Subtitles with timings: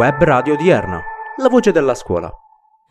[0.00, 1.02] Web Radio Odierna,
[1.36, 2.32] la voce della scuola.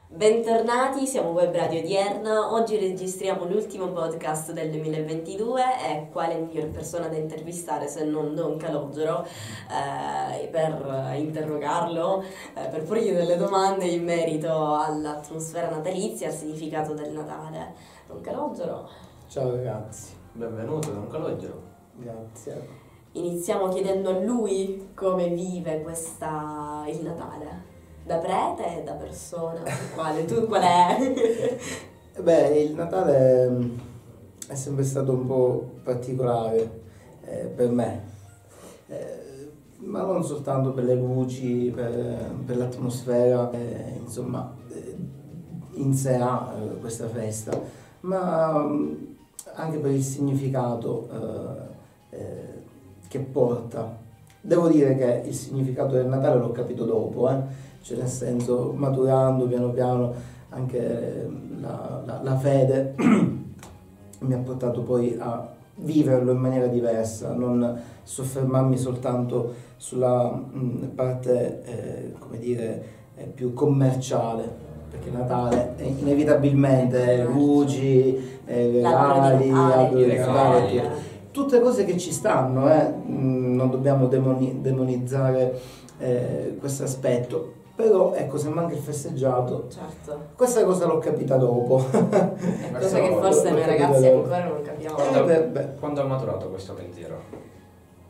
[0.10, 2.54] Bentornati, siamo Web Radio Odierna.
[2.54, 8.58] Oggi registriamo l'ultimo podcast del 2022 e quale migliore persona da intervistare se non Don
[8.58, 12.22] Calogero eh, per interrogarlo,
[12.54, 17.74] eh, per porgli delle domande in merito all'atmosfera natalizia, al significato del Natale.
[18.06, 18.88] Don Calogero.
[19.26, 20.16] Ciao ragazzi.
[20.34, 21.60] Benvenuto Don Calogero.
[21.96, 22.88] Grazie.
[23.14, 27.68] Iniziamo chiedendo a lui come vive questa, il Natale.
[28.06, 29.62] Da prete e da persona?
[29.96, 30.26] Quale?
[30.26, 31.14] Tu qual è?
[32.22, 33.78] Beh, il Natale mm,
[34.48, 36.82] è sempre stato un po' particolare
[37.26, 38.04] eh, per me,
[38.88, 44.96] eh, ma non soltanto per le luci, per, per l'atmosfera, eh, insomma, eh,
[45.74, 47.60] in sé ha eh, questa festa,
[48.02, 48.94] ma mm,
[49.54, 51.10] anche per il significato
[52.12, 52.59] eh,
[53.10, 53.98] che porta.
[54.40, 57.68] Devo dire che il significato del Natale l'ho capito dopo, eh.
[57.82, 60.14] Cioè nel senso maturando piano piano
[60.50, 61.30] anche
[61.60, 62.94] la, la, la fede
[64.20, 71.62] mi ha portato poi a viverlo in maniera diversa, non soffermarmi soltanto sulla mh, parte,
[71.64, 72.84] eh, come dire,
[73.16, 80.90] eh, più commerciale, perché Natale è inevitabilmente luci, eh, regali, albero di Natale,
[81.40, 82.94] tutte cose che ci stanno, eh?
[83.06, 85.58] non dobbiamo demoni- demonizzare
[85.98, 90.32] eh, questo aspetto, però ecco, se manca il festeggiato, certo.
[90.36, 91.82] questa cosa l'ho capita dopo.
[92.78, 94.18] cosa che forse noi ragazzi dopo.
[94.18, 94.96] ancora non capiamo.
[94.96, 97.16] Quando, eh, beh, quando è maturato questo pensiero?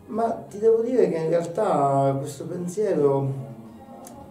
[0.07, 3.31] Ma ti devo dire che in realtà questo pensiero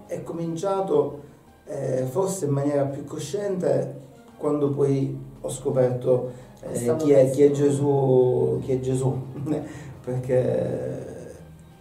[0.06, 1.20] è cominciato
[1.66, 3.94] eh, forse in maniera più cosciente
[4.36, 9.17] quando poi ho scoperto eh, chi, è, chi, è, Gesù, chi è Gesù,
[10.05, 11.06] perché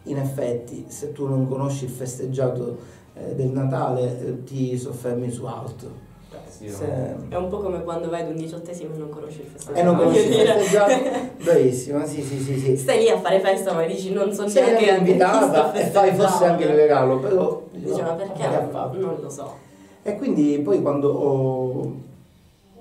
[0.04, 2.78] in effetti se tu non conosci il festeggiato
[3.14, 6.06] eh, del Natale eh, ti soffermi su altro.
[6.50, 6.86] Sì, Se...
[7.30, 9.80] È un po' come quando vai ad un diciottesimo e non conosci il festeggiato.
[9.80, 10.94] E non conosci il festeggiato?
[11.44, 12.78] Bravissima, sì, sì, sì, sì.
[12.78, 16.46] Stai lì a fare festa ma dici non so Sei neanche invitata e fai forse
[16.46, 17.64] anche il regalo, però...
[17.72, 18.48] Diciamo perché?
[18.72, 19.66] Non lo so.
[20.04, 21.96] E quindi poi quando ho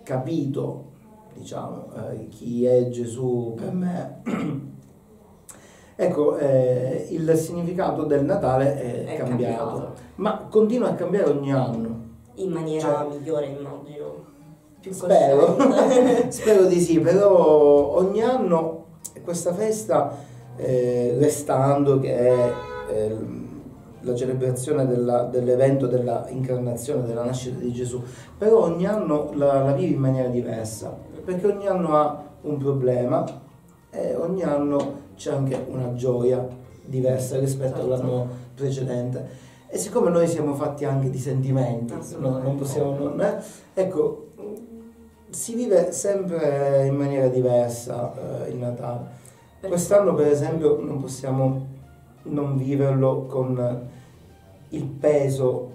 [0.03, 0.84] capito,
[1.36, 4.22] diciamo, eh, chi è Gesù per me.
[5.98, 11.50] Ecco, eh, il significato del Natale è, è cambiato, cambiato, ma continua a cambiare ogni
[11.54, 12.04] anno.
[12.34, 14.25] In maniera cioè, migliore, immagino.
[14.78, 15.56] Più spero,
[16.28, 18.84] spero di sì, però ogni anno
[19.25, 20.14] questa festa,
[20.56, 22.52] eh, restando che è
[22.91, 23.16] eh,
[24.06, 28.02] la celebrazione della, dell'evento della incarnazione, della nascita di Gesù,
[28.38, 30.96] però ogni anno la, la vivi in maniera diversa,
[31.26, 33.25] perché ogni anno ha un problema
[33.91, 36.47] e ogni anno c'è anche una gioia
[36.84, 39.44] diversa rispetto all'anno precedente.
[39.66, 43.42] E siccome noi siamo fatti anche di sentimenti, no, non possiamo non, eh?
[43.75, 44.28] ecco,
[45.28, 49.25] si vive sempre in maniera diversa eh, il Natale.
[49.66, 51.66] Quest'anno per esempio non possiamo
[52.22, 53.88] non viverlo con
[54.69, 55.72] il peso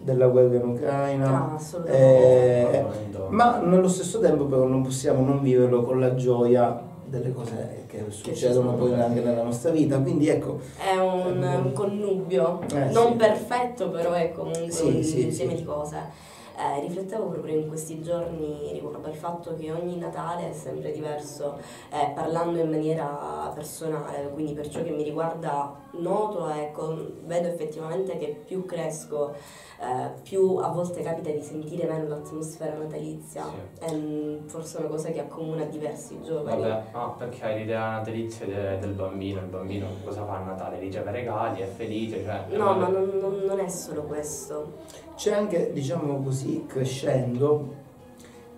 [0.00, 2.84] della guerra in Ucraina, ah, eh,
[3.28, 8.04] ma nello stesso tempo però non possiamo non viverlo con la gioia delle cose che
[8.08, 10.60] succedono poi anche nella nostra vita, quindi ecco...
[10.76, 13.16] È un, um, un connubio, eh, non sì.
[13.16, 16.26] perfetto però è comunque sì, un sì, insieme di cose.
[16.58, 21.56] Eh, riflettevo proprio in questi giorni riguardo al fatto che ogni Natale è sempre diverso,
[21.88, 27.48] eh, parlando in maniera personale, quindi per ciò che mi riguarda noto e con, vedo
[27.48, 29.34] effettivamente che più cresco
[29.80, 33.44] eh, più a volte capita di sentire meno l'atmosfera natalizia.
[33.44, 33.84] Sì.
[33.84, 36.62] È mm, forse una cosa che accomuna diversi giovani.
[36.62, 40.80] Vabbè, ah, perché hai l'idea natalizia de, del bambino, il bambino cosa fa a Natale?
[40.80, 42.46] Riceve regali, è felice, cioè...
[42.56, 44.78] No, ma non, non, non, è solo questo.
[45.14, 47.72] C'è anche, diciamo così, crescendo,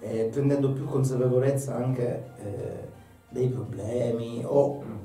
[0.01, 2.89] eh, prendendo più consapevolezza anche eh,
[3.28, 5.00] dei problemi o mm.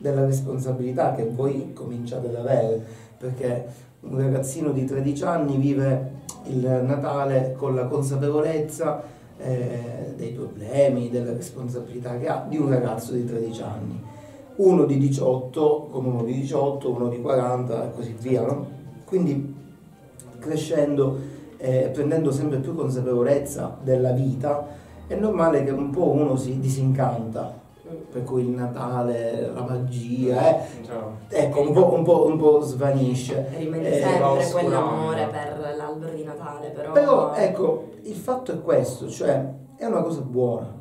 [0.00, 2.82] Della responsabilità che voi cominciate ad avere,
[3.18, 3.66] perché
[4.00, 9.02] un ragazzino di 13 anni vive il Natale con la consapevolezza
[9.38, 14.02] eh, dei problemi, delle responsabilità che ha di un ragazzo di 13 anni.
[14.56, 18.42] Uno di 18 come uno di 18, uno di 40 e così via.
[18.42, 18.66] No?
[19.04, 19.54] Quindi
[20.38, 21.18] crescendo
[21.58, 24.66] e eh, prendendo sempre più consapevolezza della vita,
[25.06, 27.68] è normale che un po' uno si disincanta
[28.10, 30.66] per cui il Natale, la magia, eh,
[31.28, 33.48] ecco, un po', un, po', un po', svanisce.
[33.56, 36.92] Rimane eh, sempre quell'amore per l'albero di Natale, però...
[36.92, 40.78] Però, ecco, il fatto è questo, cioè, è una cosa buona.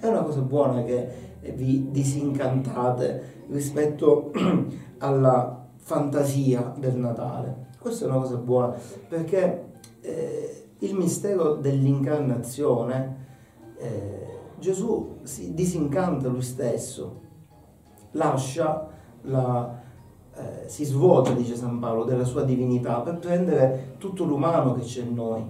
[0.00, 4.32] È una cosa buona che vi disincantate rispetto
[4.98, 7.72] alla fantasia del Natale.
[7.78, 8.74] Questa è una cosa buona
[9.08, 13.16] perché eh, il mistero dell'incarnazione,
[13.78, 14.33] eh,
[14.64, 17.20] Gesù si disincanta lui stesso,
[18.12, 18.88] lascia
[19.24, 19.78] la,
[20.34, 25.02] eh, si svuota, dice San Paolo, della sua divinità per prendere tutto l'umano che c'è
[25.02, 25.44] in noi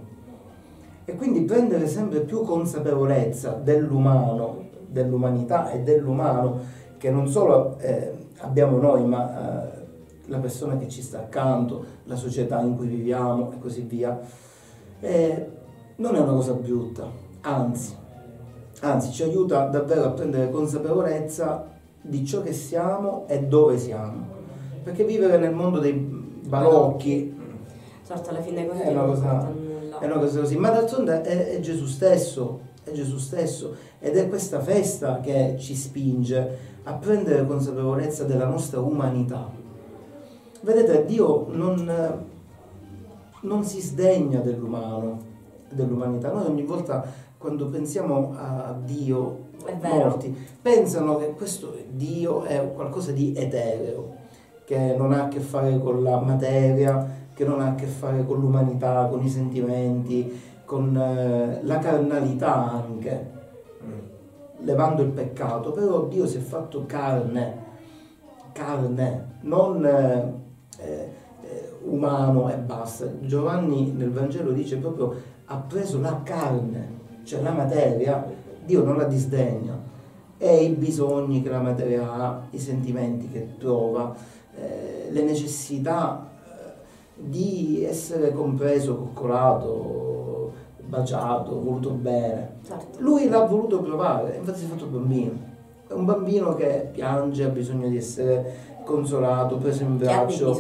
[1.05, 6.59] e quindi prendere sempre più consapevolezza dell'umano, dell'umanità e dell'umano
[6.99, 9.87] che non solo eh, abbiamo noi, ma eh,
[10.27, 14.19] la persona che ci sta accanto, la società in cui viviamo e così via.
[14.99, 15.51] Eh,
[15.97, 17.09] non è una cosa brutta,
[17.43, 18.03] anzi,
[18.85, 21.67] anzi ci aiuta davvero a prendere consapevolezza
[22.01, 24.33] di ciò che siamo e dove siamo.
[24.83, 27.35] Perché vivere nel mondo dei balocchi
[28.07, 29.51] certo, alla fine è una cosa,
[29.99, 34.29] è una cosa così, ma d'altronde è, è Gesù stesso, è Gesù stesso ed è
[34.29, 39.51] questa festa che ci spinge a prendere consapevolezza della nostra umanità.
[40.61, 42.25] Vedete, Dio non,
[43.41, 45.19] non si sdegna dell'umano,
[45.71, 46.31] dell'umanità.
[46.31, 47.05] Noi ogni volta
[47.45, 49.49] quando pensiamo a Dio,
[49.83, 54.15] molti pensano che questo Dio è qualcosa di etereo,
[54.65, 58.25] che non ha a che fare con la materia, che non ha a che fare
[58.25, 63.31] con l'umanità, con i sentimenti, con eh, la carnalità anche,
[63.85, 64.65] mm.
[64.65, 67.59] levando il peccato, però Dio si è fatto carne,
[68.53, 70.33] carne, non eh,
[70.79, 71.13] eh,
[71.83, 73.07] umano e basta.
[73.21, 75.13] Giovanni nel Vangelo dice proprio
[75.45, 78.25] ha preso la carne, cioè la materia,
[78.65, 79.77] Dio non la disdegna,
[80.39, 84.15] e i bisogni che la materia ha, i sentimenti che prova,
[84.57, 86.31] eh, le necessità
[87.15, 90.53] di essere compreso, coccolato,
[90.87, 92.57] baciato, voluto bene.
[92.67, 92.99] Certo.
[93.01, 95.53] Lui l'ha voluto provare, infatti si è fatto bambino.
[95.87, 100.55] È un bambino che piange, ha bisogno di essere consolato, preso in braccio.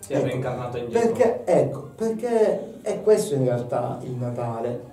[0.00, 1.06] Si è ecco, reincarnato in Gesù.
[1.06, 4.92] Perché, ecco, perché è questo in realtà il Natale.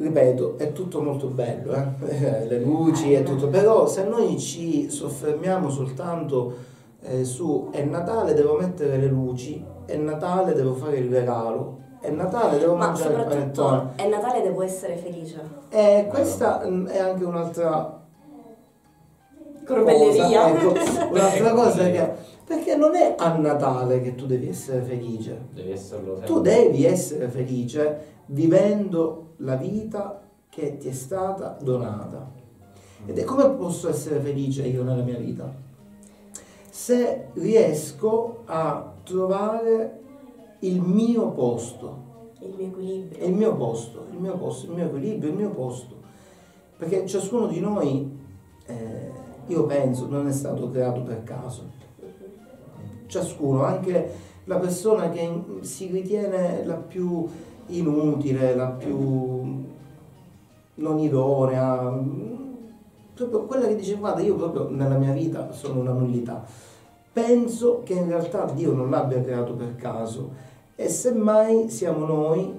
[0.00, 2.46] Ripeto, è tutto molto bello, eh?
[2.48, 6.54] le luci e tutto, però se noi ci soffermiamo soltanto
[7.02, 12.08] eh, su è Natale devo mettere le luci, è Natale devo fare il regalo, è
[12.08, 13.90] Natale devo Ma mangiare il panettone.
[13.96, 15.38] È Natale devo essere felice.
[15.68, 17.99] E questa mm, è anche un'altra
[19.74, 20.48] Corbelleria.
[20.48, 20.72] Ecco,
[21.10, 25.48] un'altra cosa che perché non è a Natale che tu devi essere felice.
[25.52, 26.26] Devi esserlo sempre.
[26.26, 32.30] Tu devi essere felice vivendo la vita che ti è stata donata.
[33.06, 35.68] Ed è come posso essere felice io nella mia vita?
[36.80, 40.00] se riesco a trovare
[40.60, 42.08] il mio posto.
[42.40, 43.26] Il mio equilibrio.
[43.26, 45.96] Il mio posto, il mio posto, il mio equilibrio, il mio posto.
[46.78, 48.18] Perché ciascuno di noi,
[48.64, 49.10] eh,
[49.50, 51.78] io penso, non è stato creato per caso.
[53.06, 54.12] Ciascuno, anche
[54.44, 55.28] la persona che
[55.60, 57.26] si ritiene la più
[57.66, 59.68] inutile, la più
[60.74, 61.92] non idonea,
[63.14, 66.42] proprio quella che dice guarda io proprio nella mia vita sono una nullità
[67.12, 70.30] penso che in realtà Dio non l'abbia creato per caso
[70.74, 72.52] e semmai siamo noi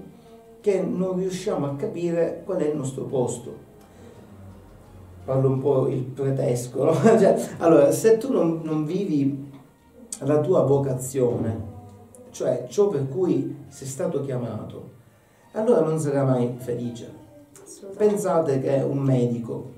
[0.60, 3.70] che non riusciamo a capire qual è il nostro posto.
[5.24, 6.94] Parlo un po' il pretesco, no?
[7.18, 9.50] cioè, allora, se tu non, non vivi
[10.20, 11.70] la tua vocazione,
[12.32, 14.90] cioè ciò per cui sei stato chiamato,
[15.54, 17.20] allora non sarai mai felice.
[17.96, 19.72] Pensate che un medico,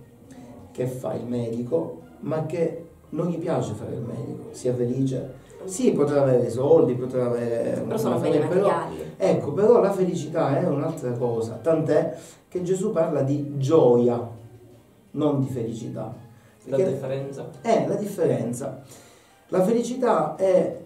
[0.71, 5.41] che fa il medico, ma che non gli piace fare il medico, sia felice.
[5.65, 7.81] Sì, potrà avere soldi, potrà avere...
[7.81, 8.69] Però sono beni però,
[9.15, 12.17] Ecco, però la felicità è un'altra cosa, tant'è
[12.50, 14.32] che Gesù parla di gioia,
[15.13, 16.13] non di felicità.
[16.63, 17.50] Perché la differenza?
[17.62, 18.82] È la differenza.
[19.48, 20.79] La felicità è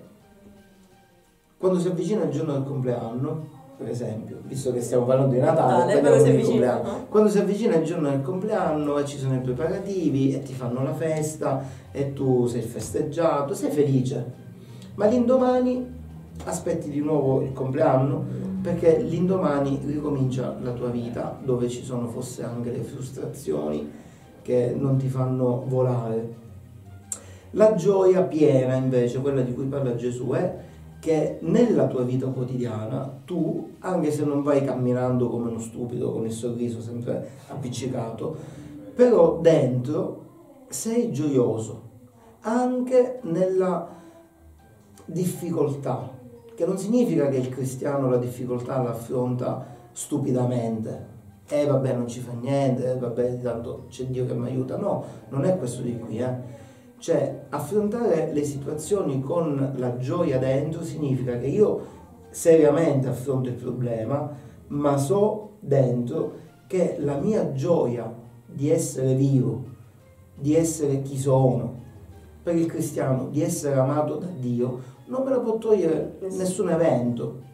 [1.57, 5.93] quando si avvicina il giorno del compleanno, per esempio, visto che stiamo parlando di Natale,
[5.93, 9.39] Natale quando, si avvicina, quando si avvicina il giorno del compleanno e ci sono i
[9.39, 14.45] preparativi e ti fanno la festa e tu sei festeggiato, sei felice.
[14.95, 15.95] Ma l'indomani
[16.45, 18.25] aspetti di nuovo il compleanno
[18.61, 23.91] perché l'indomani ricomincia la tua vita dove ci sono forse anche le frustrazioni
[24.47, 26.35] che non ti fanno volare.
[27.51, 30.55] La gioia piena invece, quella di cui parla Gesù, è
[31.01, 36.23] che nella tua vita quotidiana tu, anche se non vai camminando come uno stupido con
[36.23, 38.37] il sorriso sempre appiccicato,
[38.95, 40.23] però dentro
[40.69, 41.81] sei gioioso,
[42.39, 43.85] anche nella
[45.03, 46.09] difficoltà,
[46.55, 51.16] che non significa che il cristiano la difficoltà la affronta stupidamente.
[51.49, 54.75] Eh vabbè non ci fa niente, eh, vabbè tanto c'è Dio che mi aiuta.
[54.77, 56.65] No, non è questo di qui, eh.
[56.99, 61.95] Cioè, affrontare le situazioni con la gioia dentro significa che io
[62.29, 64.29] seriamente affronto il problema,
[64.67, 68.11] ma so dentro che la mia gioia
[68.45, 69.63] di essere vivo,
[70.35, 71.75] di essere chi sono,
[72.43, 77.45] per il cristiano, di essere amato da Dio, non me la può togliere nessun evento.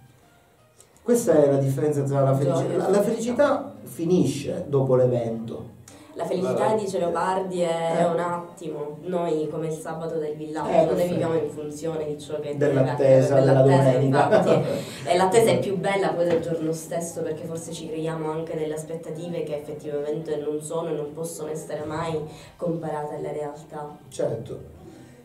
[1.03, 2.89] Questa è la differenza tra la felicità.
[2.89, 5.73] La felicità finisce dopo l'evento
[6.15, 8.05] la felicità, dice Leopardi, è eh.
[8.05, 8.97] un attimo.
[9.01, 13.33] Noi, come il sabato del villaggio, eh, noi viviamo in funzione di ciò che dell'attesa,
[13.33, 15.09] deve dell'attesa infatti.
[15.09, 18.75] e l'attesa è più bella poi del giorno stesso perché forse ci creiamo anche delle
[18.75, 22.21] aspettative che effettivamente non sono e non possono essere mai
[22.57, 23.97] comparate alla realtà.
[24.09, 24.59] Certo.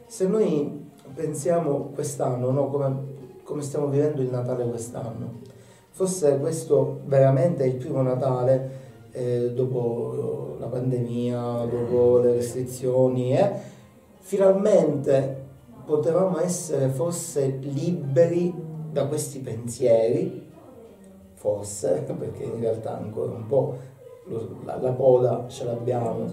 [0.06, 2.96] Se noi pensiamo quest'anno, no, come,
[3.42, 5.40] come stiamo vivendo il Natale quest'anno,
[5.98, 8.70] forse questo veramente è il primo Natale
[9.10, 13.50] eh, dopo la pandemia, dopo le restrizioni, eh,
[14.20, 15.46] finalmente
[15.84, 18.54] potevamo essere forse liberi
[18.92, 20.46] da questi pensieri,
[21.34, 23.76] forse, perché in realtà ancora un po'
[24.66, 26.32] la, la coda ce l'abbiamo,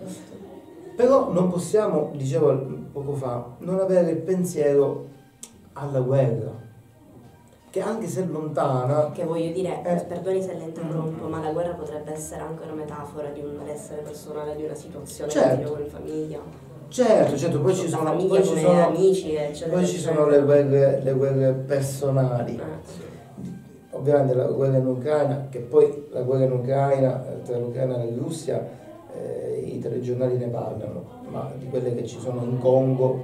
[0.95, 2.55] però non possiamo, dicevo
[2.91, 5.07] poco fa, non avere il pensiero
[5.73, 6.64] alla guerra
[7.75, 9.11] che anche se lontana...
[9.11, 11.29] Che voglio dire, eh, perdoni se la interrompo, mm.
[11.29, 15.29] ma la guerra potrebbe essere anche una metafora di un malessere personale, di una situazione
[15.29, 15.73] certo.
[15.73, 16.39] con famiglia.
[16.87, 19.75] Certo, certo, poi ci sono, poi ci sono, amici, eccetera.
[19.75, 22.55] Poi ci sono le guerre, le guerre personali.
[22.55, 23.49] Eh.
[23.89, 28.15] Ovviamente la guerra in Ucraina, che poi la guerra in Ucraina, tra l'Ucraina e la
[28.15, 28.65] Russia,
[29.13, 33.21] eh, i telegiornali ne parlano, ma di quelle che ci sono in Congo,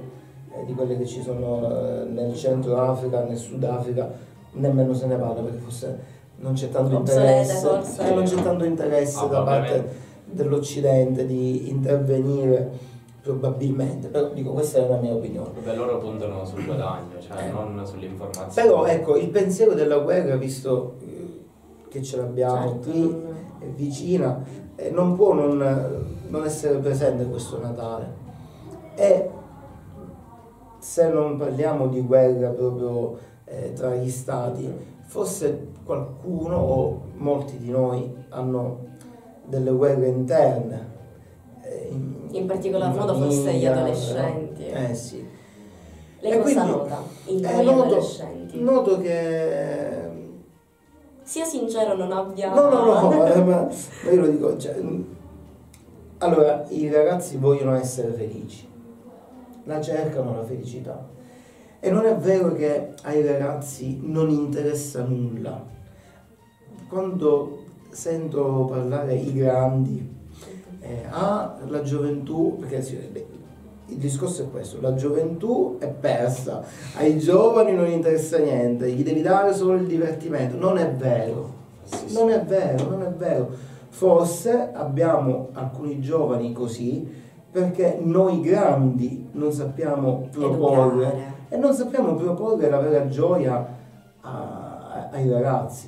[0.54, 5.16] eh, di quelle che ci sono eh, nel centro Africa, nel Sudafrica, nemmeno se ne
[5.16, 5.98] parla perché forse
[6.36, 7.68] non c'è tanto interesse,
[7.98, 12.90] eh, non c'è tanto interesse ah, da parte dell'Occidente di intervenire
[13.22, 15.60] probabilmente, però dico questa è la mia opinione.
[15.62, 17.50] Beh, loro puntano sul guadagno, cioè eh.
[17.50, 18.68] non sull'informazione.
[18.68, 21.44] Però ecco, il pensiero della guerra, visto eh,
[21.88, 22.90] che ce l'abbiamo certo.
[22.90, 23.16] qui,
[23.60, 24.42] è vicina,
[24.74, 28.20] eh, non può non, non essere presente questo Natale.
[28.96, 29.30] E
[30.78, 33.16] se non parliamo di guerra proprio
[33.52, 34.70] eh, tra gli stati,
[35.04, 38.90] forse qualcuno o molti di noi hanno
[39.44, 40.90] delle guerre interne.
[41.62, 44.66] Eh, in, in, particolar in modo famiglia, forse gli adolescenti.
[44.66, 45.28] Eh sì.
[46.20, 48.62] Lei cosa quindi, nota in eh, noto, adolescenti?
[48.62, 50.10] Noto che...
[51.22, 52.54] Sia sincero, non abbia...
[52.54, 53.68] No, no, no, eh, ma,
[54.04, 54.80] ma io lo dico, cioè,
[56.18, 58.68] allora, i ragazzi vogliono essere felici,
[59.64, 61.20] la cercano la felicità
[61.84, 65.60] e non è vero che ai ragazzi non interessa nulla.
[66.88, 70.08] Quando sento parlare i grandi,
[70.78, 72.76] eh, ah, la gioventù, perché
[73.86, 76.62] il discorso è questo, la gioventù è persa,
[76.98, 80.56] ai giovani non interessa niente, gli devi dare solo il divertimento.
[80.56, 81.52] Non è vero,
[82.10, 83.50] non è vero, non è vero.
[83.88, 87.20] Forse abbiamo alcuni giovani così
[87.50, 91.31] perché noi grandi non sappiamo proporre.
[91.52, 93.68] E non sappiamo proporre la vera gioia
[94.22, 95.86] a, ai ragazzi.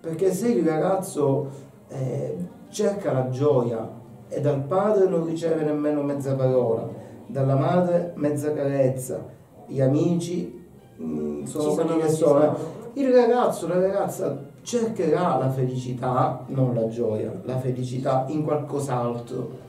[0.00, 1.48] Perché se il ragazzo
[1.88, 2.36] eh,
[2.68, 3.90] cerca la gioia
[4.28, 6.88] e dal padre non riceve nemmeno mezza parola,
[7.26, 9.26] dalla madre mezza carezza,
[9.66, 10.64] gli amici
[10.94, 12.56] mh, mm, sono quelli che sono.
[12.92, 19.61] Il ragazzo, la ragazza cercherà la felicità, non la gioia, la felicità in qualcos'altro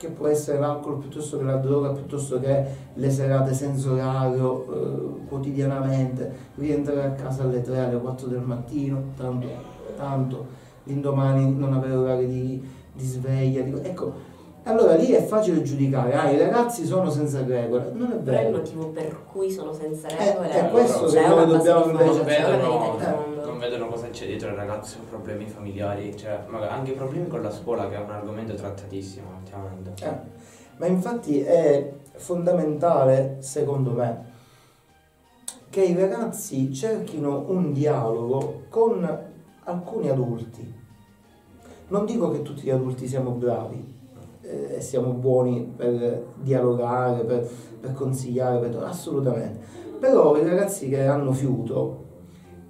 [0.00, 2.64] che può essere l'alcol piuttosto che la droga, piuttosto che
[2.94, 9.12] le serate senza orario eh, quotidianamente, rientrare a casa alle 3, alle 4 del mattino,
[9.14, 9.46] tanto,
[9.98, 10.46] tanto
[10.84, 13.60] l'indomani non avere orario di, di sveglia.
[13.60, 14.14] Di, ecco,
[14.62, 18.22] allora lì è facile giudicare, ah, i ragazzi sono senza regole, non è vero.
[18.22, 20.48] Però è il motivo per cui sono senza regole.
[20.48, 22.22] È, è questo che noi dobbiamo invece...
[22.22, 23.39] Vedono, eh.
[23.60, 27.96] Vedono cosa c'è dietro ai ragazzi, problemi familiari, cioè anche problemi con la scuola che
[27.96, 29.92] è un argomento trattatissimo ultimamente.
[30.04, 30.18] Eh.
[30.78, 34.24] Ma infatti è fondamentale, secondo me,
[35.68, 39.06] che i ragazzi cerchino un dialogo con
[39.64, 40.78] alcuni adulti.
[41.88, 43.98] Non dico che tutti gli adulti siamo bravi,
[44.40, 47.48] eh, siamo buoni per dialogare, per,
[47.78, 49.60] per consigliare, per, assolutamente.
[49.98, 52.08] Però i ragazzi che hanno fiuto,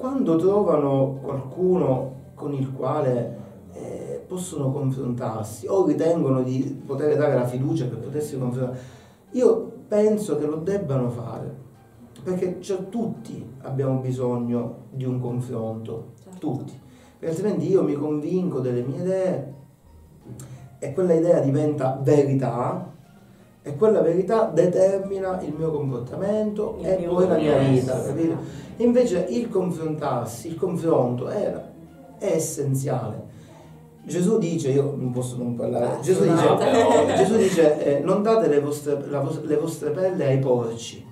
[0.00, 3.36] quando trovano qualcuno con il quale
[3.74, 8.78] eh, possono confrontarsi o ritengono di poter dare la fiducia per potersi confrontare,
[9.32, 11.54] io penso che lo debbano fare,
[12.24, 16.38] perché cioè, tutti abbiamo bisogno di un confronto, certo.
[16.38, 16.72] tutti,
[17.18, 19.54] perché altrimenti io mi convinco delle mie idee
[20.78, 22.88] e quella idea diventa verità
[23.62, 28.69] E quella verità determina il mio comportamento il e mio poi la mia vita, capito?
[28.80, 31.52] Invece il confrontarsi, il confronto è,
[32.18, 33.28] è essenziale.
[34.02, 38.48] Gesù dice, io non posso non parlare, ah, Gesù dice, Gesù dice eh, non date
[38.48, 41.06] le vostre, vos- le vostre pelle ai porci.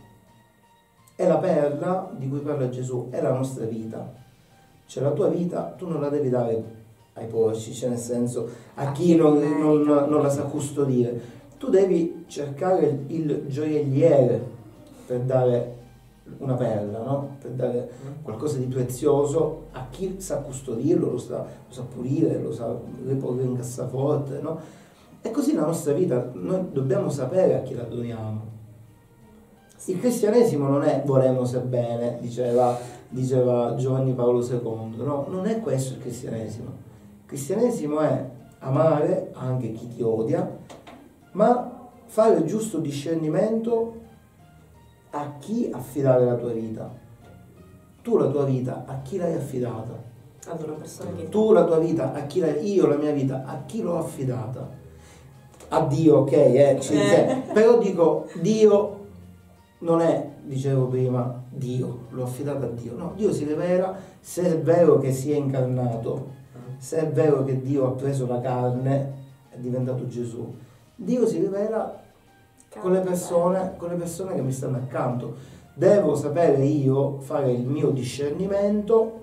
[1.14, 4.14] E la perla di cui parla Gesù è la nostra vita.
[4.87, 6.64] Cioè la tua vita tu non la devi dare
[7.14, 11.37] ai porci, cioè nel senso a chi non, non, non la sa custodire.
[11.58, 14.42] Tu devi cercare il gioielliere
[15.06, 15.77] per dare
[16.38, 17.37] una perla, no?
[17.40, 17.90] per dare
[18.23, 23.42] qualcosa di prezioso a chi sa custodirlo, lo sa, lo sa pulire, lo sa riporre
[23.42, 24.40] in cassaforte.
[24.40, 24.58] No?
[25.20, 28.56] E così la nostra vita, noi dobbiamo sapere a chi la doniamo.
[29.87, 35.61] Il cristianesimo non è volemo se bene, diceva, diceva Giovanni Paolo II, no, non è
[35.61, 36.66] questo il cristianesimo.
[36.66, 38.28] Il cristianesimo è
[38.61, 40.56] amare anche chi ti odia,
[41.32, 44.06] ma fare il giusto discernimento
[45.11, 46.91] a chi affidare la tua vita.
[48.03, 50.03] Tu la tua vita a chi l'hai affidata?
[50.47, 51.29] Ad una persona che...
[51.29, 52.73] Tu la tua vita a chi l'hai...
[52.73, 54.69] Io la mia vita a chi l'ho affidata?
[55.71, 57.43] A Dio, ok, eh, eh.
[57.53, 58.97] però dico Dio
[59.81, 62.97] non è, dicevo prima, Dio, l'ho affidata a Dio.
[62.97, 66.31] No, Dio si rivela se è vero che si è incarnato,
[66.79, 69.12] se è vero che Dio ha preso la carne,
[69.50, 70.55] è diventato Gesù.
[70.95, 72.03] Dio si rivela
[72.78, 75.34] con le, persone, con le persone che mi stanno accanto.
[75.75, 79.20] Devo sapere io fare il mio discernimento,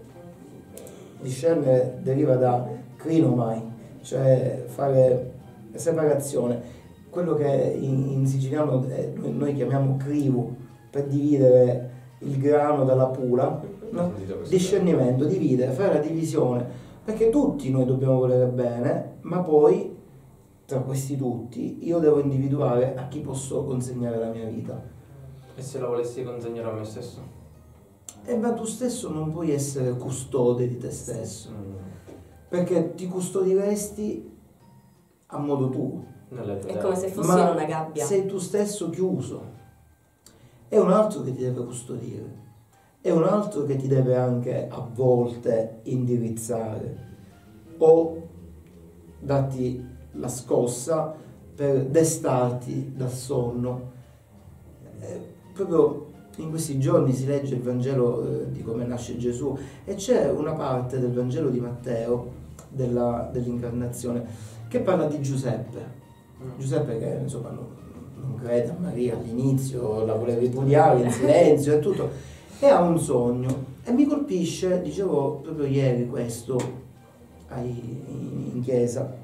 [1.20, 3.62] discernere deriva da crinomai,
[4.02, 5.34] cioè fare
[5.74, 6.62] separazione,
[7.10, 10.54] quello che in, in siciliano eh, noi chiamiamo crivo,
[10.90, 14.14] per dividere il grano dalla pula, no?
[14.48, 16.66] discernimento, dividere, fare la divisione,
[17.04, 19.94] perché tutti noi dobbiamo volere bene, ma poi
[20.66, 24.82] tra questi tutti io devo individuare a chi posso consegnare la mia vita.
[25.56, 27.22] E se la volessi consegnare a me stesso?
[28.26, 31.76] E ma tu stesso non puoi essere custode di te stesso, mm.
[32.50, 34.34] perché ti custodiresti
[35.28, 36.14] a modo tuo.
[36.30, 38.04] È come se fossi in una gabbia.
[38.04, 39.54] Sei tu stesso chiuso.
[40.68, 42.44] È un altro che ti deve custodire.
[43.00, 47.04] È un altro che ti deve anche a volte indirizzare
[47.78, 48.28] o
[49.20, 51.14] darti la scossa
[51.56, 53.94] per destarti dal sonno.
[55.00, 59.96] Eh, proprio in questi giorni si legge il Vangelo eh, di come nasce Gesù e
[59.96, 64.26] c'è una parte del Vangelo di Matteo della, dell'incarnazione
[64.68, 66.04] che parla di Giuseppe.
[66.44, 66.60] Mm.
[66.60, 67.68] Giuseppe che insomma non,
[68.20, 72.10] non crede a Maria all'inizio, la voleva ripudiare in silenzio e tutto,
[72.60, 73.74] e ha un sogno.
[73.84, 76.58] E mi colpisce, dicevo proprio ieri questo
[77.50, 79.24] ai, in, in chiesa,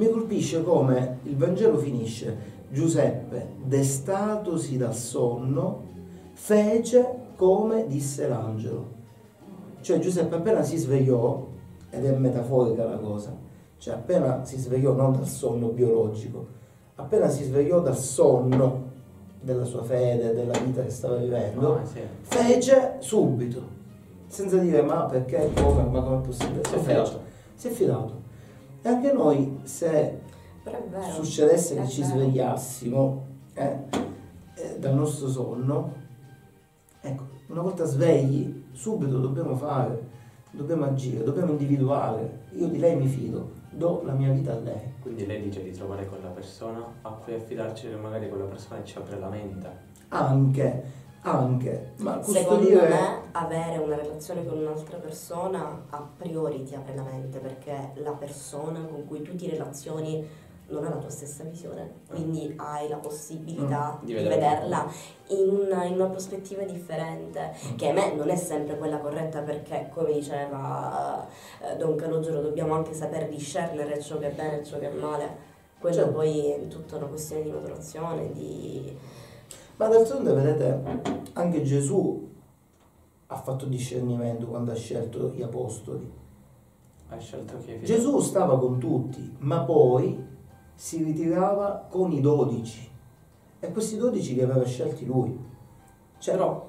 [0.00, 2.58] mi colpisce come il Vangelo finisce.
[2.70, 5.88] Giuseppe, destatosi dal sonno,
[6.32, 8.98] fece come disse l'angelo.
[9.82, 11.46] Cioè Giuseppe appena si svegliò,
[11.90, 13.36] ed è metaforica la cosa,
[13.76, 16.46] cioè appena si svegliò non dal sonno biologico,
[16.94, 18.88] appena si svegliò dal sonno
[19.38, 22.00] della sua fede, della vita che stava vivendo, oh, sì.
[22.20, 23.62] fece subito,
[24.28, 27.20] senza dire ma perché, come, ma come è possibile, si è fidato.
[27.54, 28.19] Si è fidato.
[28.82, 30.20] E anche noi, se
[31.12, 33.76] succedesse che ci svegliassimo eh,
[34.54, 35.94] eh, dal nostro sonno,
[37.00, 40.08] ecco, una volta svegli, subito dobbiamo fare,
[40.50, 42.46] dobbiamo agire, dobbiamo individuare.
[42.52, 44.94] Io di lei mi fido, do la mia vita a lei.
[45.00, 49.18] Quindi lei dice di trovare quella persona a cui affidarci magari quella persona ci apre
[49.18, 49.88] la mente.
[50.08, 50.82] Anche,
[51.22, 52.42] anche, ma custodire...
[52.42, 57.92] Secondo me avere una relazione con un'altra persona a priori ti apre la mente perché
[57.96, 60.26] la persona con cui tu ti relazioni
[60.70, 64.88] non ha la tua stessa visione, quindi hai la possibilità mm, di, di vederla
[65.28, 67.76] in una, in una, prospettiva differente, mm.
[67.76, 71.26] che a me non è sempre quella corretta perché, come diceva
[71.58, 74.94] uh, Don Calogero, dobbiamo anche saper discernere ciò che è bene e ciò che è
[74.94, 75.48] male.
[75.78, 76.08] Quello cioè.
[76.08, 78.96] poi è tutta una questione di maturazione, di
[79.80, 81.00] ma d'altronde, vedete,
[81.32, 82.28] anche Gesù
[83.28, 86.12] ha fatto discernimento quando ha scelto gli apostoli.
[87.08, 87.80] Ha scelto chi?
[87.80, 90.22] Gesù stava con tutti, ma poi
[90.74, 92.90] si ritirava con i dodici.
[93.58, 95.42] E questi dodici li aveva scelti lui.
[96.18, 96.68] Cioè, però,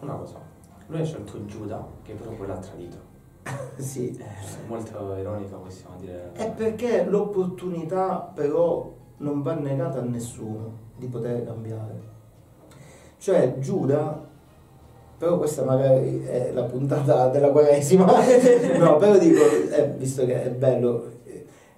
[0.00, 0.40] una cosa,
[0.86, 2.96] lui ha scelto Giuda, che però poi l'ha tradito.
[3.76, 4.16] sì.
[4.16, 6.32] È molto ironica, possiamo dire.
[6.32, 12.13] È perché l'opportunità però non va negata a nessuno di poter cambiare.
[13.24, 14.22] Cioè Giuda,
[15.16, 18.04] però questa magari è la puntata della Quaresima,
[18.76, 21.10] no, però dico, eh, visto che è bello,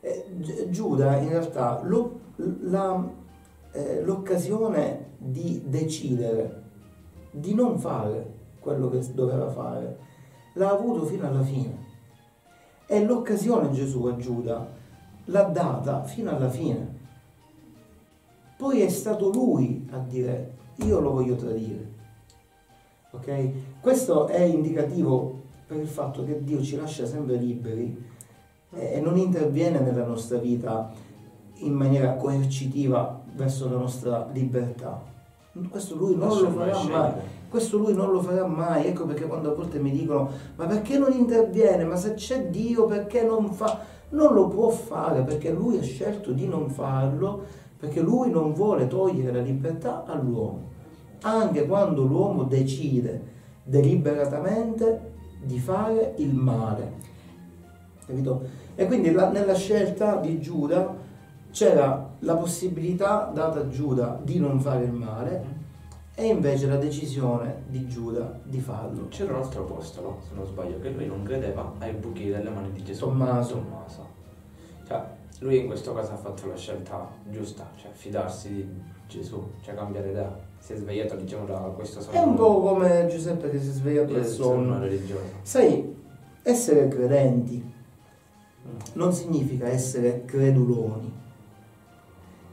[0.01, 2.19] eh, Giuda in realtà lo,
[2.63, 3.01] la,
[3.71, 6.65] eh, l'occasione di decidere
[7.31, 9.99] di non fare quello che doveva fare,
[10.55, 11.79] l'ha avuto fino alla fine.
[12.89, 14.69] E l'occasione Gesù a Giuda
[15.27, 16.95] l'ha data fino alla fine.
[18.57, 21.95] Poi è stato lui a dire io lo voglio tradire.
[23.13, 23.81] Ok?
[23.81, 28.15] Questo è indicativo per il fatto che Dio ci lascia sempre liberi
[28.71, 30.93] e non interviene nella nostra vita
[31.61, 35.03] in maniera coercitiva verso la nostra libertà.
[35.71, 37.13] Questo lui non lo farà mai.
[37.49, 38.87] Questo lui non lo farà mai.
[38.87, 41.85] Ecco perché quando a volte mi dicono ma perché non interviene?
[41.85, 43.81] Ma se c'è Dio perché non fa?
[44.11, 48.89] Non lo può fare perché lui ha scelto di non farlo perché lui non vuole
[48.89, 50.75] togliere la libertà all'uomo.
[51.23, 56.93] Anche quando l'uomo decide deliberatamente di fare il male.
[58.05, 58.43] Capito?
[58.75, 60.95] E quindi la, nella scelta di Giuda
[61.53, 65.55] c'era la possibilità data a Giuda di non fare il male
[66.15, 69.07] e invece la decisione di Giuda di farlo.
[69.09, 72.73] C'era un altro apostolo, se non sbaglio, che lui non credeva ai buchi delle mani
[72.73, 73.07] di Gesù.
[73.07, 73.55] Tommaso.
[73.55, 74.07] Tommaso.
[74.87, 75.03] Cioè,
[75.41, 78.67] lui in questo caso ha fatto la scelta giusta, cioè fidarsi di
[79.07, 80.45] Gesù, cioè cambiare idea.
[80.59, 82.17] Si è svegliato, diciamo, da questo sonno.
[82.17, 84.85] È un po' come Giuseppe che si è svegliato dal sonno.
[85.43, 85.95] Sai,
[86.43, 87.75] essere credenti
[88.95, 91.25] non significa essere creduloni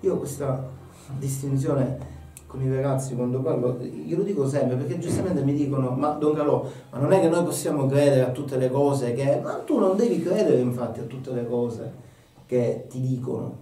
[0.04, 0.70] io questa
[1.18, 2.12] distinzione
[2.46, 6.70] con i ragazzi quando parlo, glielo dico sempre perché giustamente mi dicono ma Don Calò,
[6.92, 9.40] ma non è che noi possiamo credere a tutte le cose che...
[9.42, 12.03] Ma tu non devi credere infatti a tutte le cose
[12.46, 13.58] che ti dicono,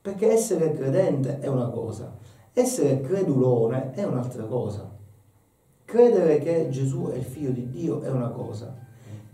[0.00, 2.16] perché essere credente è una cosa,
[2.52, 4.92] essere credulone è un'altra cosa.
[5.84, 8.74] Credere che Gesù è il figlio di Dio è una cosa,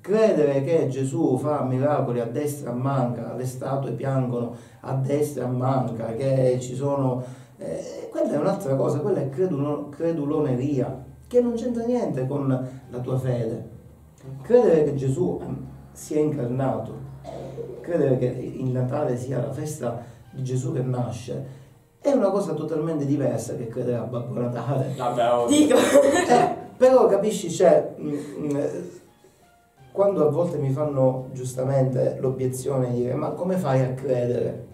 [0.00, 5.44] Credere che Gesù fa miracoli a destra e a manca, le statue piangono a destra
[5.44, 7.22] e a manca, che ci sono...
[7.58, 12.98] Eh, quella è un'altra cosa, quella è credulo, creduloneria, che non c'entra niente con la
[13.00, 13.68] tua fede.
[14.40, 15.38] Credere che Gesù
[15.92, 16.99] sia incarnato,
[17.80, 21.58] credere che il Natale sia la festa di Gesù che nasce,
[22.00, 24.94] è una cosa totalmente diversa che credere a Babbo Natale.
[24.96, 25.76] Vabbè, Dico.
[25.76, 27.50] Eh, però capisci.
[27.50, 28.58] Cioè, mm,
[29.92, 34.66] quando a volte mi fanno giustamente l'obiezione di dire ma come fai a credere?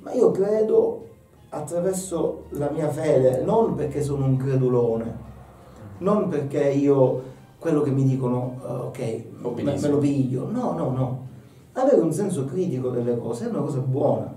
[0.00, 1.06] Ma io credo
[1.50, 5.16] attraverso la mia fede, non perché sono un credulone,
[5.98, 7.22] non perché io
[7.58, 9.24] quello che mi dicono, uh, ok,
[9.62, 11.26] me, me lo piglio, no, no, no.
[11.72, 14.34] Avere un senso critico delle cose è una cosa buona.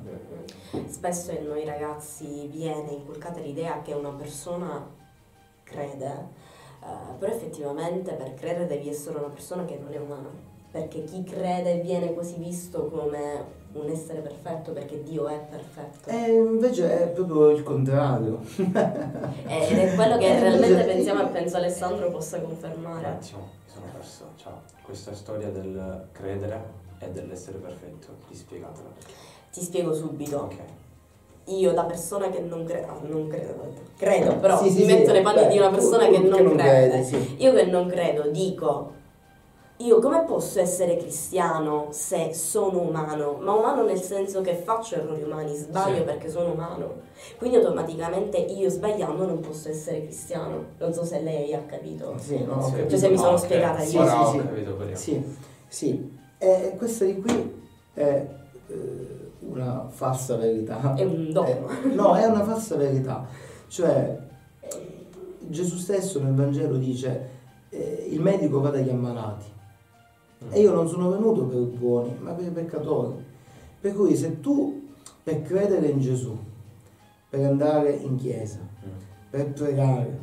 [0.88, 4.86] Spesso in noi ragazzi viene inculcata l'idea che una persona
[5.64, 6.40] crede
[6.82, 10.30] Uh, però effettivamente per credere devi essere una persona che non è umana,
[10.72, 16.10] perché chi crede viene così visto come un essere perfetto perché Dio è perfetto.
[16.10, 18.40] E invece è proprio il contrario.
[18.58, 23.06] Ed è quello che realmente pensiamo e penso Alessandro possa confermare.
[23.06, 24.26] Un attimo, mi sono perso.
[24.38, 28.90] Ciao, questa storia del credere e dell'essere perfetto, ti spiegatela.
[29.52, 30.38] Ti spiego subito.
[30.38, 30.56] Ok
[31.46, 35.12] io da persona che non credo, non credo, credo però sì, mi sì, metto sì,
[35.14, 37.02] nei panni di una persona tu, tu, che non, non crede.
[37.02, 38.92] crede io che non credo dico,
[39.78, 43.38] io come posso essere cristiano se sono umano?
[43.42, 47.10] Ma umano nel senso che faccio errori umani, sbaglio perché sono umano.
[47.38, 50.66] Quindi automaticamente io sbagliando non posso essere cristiano.
[50.78, 52.16] Non so se lei ha capito.
[52.20, 53.44] Sì, no, cioè se mi sono okay.
[53.44, 54.08] spiegata io.
[54.08, 54.42] Sì,
[54.94, 55.36] sì, sì.
[55.68, 56.11] sì.
[56.42, 57.54] E questa di qui
[57.94, 58.28] è...
[58.68, 60.94] Eh, una falsa verità.
[60.94, 61.68] È un dono.
[61.70, 63.28] Eh, no, è una falsa verità.
[63.68, 64.20] Cioè,
[65.40, 67.30] Gesù stesso nel Vangelo dice,
[67.70, 69.46] eh, il medico va dagli ammalati.
[70.50, 73.24] E io non sono venuto per i buoni, ma per i peccatori.
[73.80, 74.90] Per cui se tu,
[75.24, 76.38] per credere in Gesù,
[77.30, 78.60] per andare in chiesa,
[79.30, 80.20] per pregare,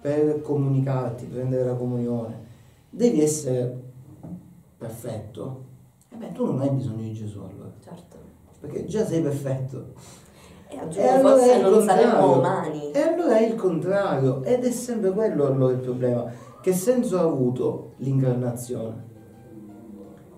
[0.00, 2.42] per comunicarti, prendere la comunione,
[2.90, 3.82] devi essere
[4.86, 5.64] perfetto,
[6.10, 7.72] e beh, tu non hai bisogno di Gesù allora.
[7.82, 8.24] Certo
[8.64, 9.92] perché già sei perfetto.
[10.68, 12.90] E, e allora forse non saremmo umani.
[12.92, 16.32] E allora è il contrario, ed è sempre quello allora il problema.
[16.60, 19.12] Che senso ha avuto l'incarnazione?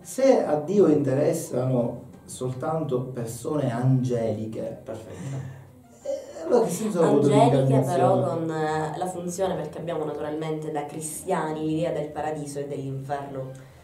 [0.01, 5.55] Se a Dio interessano soltanto persone angeliche, perfetto.
[6.03, 10.73] Eh, allora che senso ha avuto Angeliche però con eh, la funzione, perché abbiamo naturalmente
[10.73, 13.75] da cristiani l'idea del paradiso e dell'inferno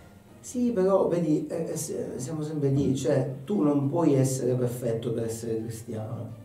[0.43, 5.23] sì, però vedi, eh, eh siamo sempre lì, cioè tu non puoi essere perfetto per
[5.23, 6.41] essere cristiano.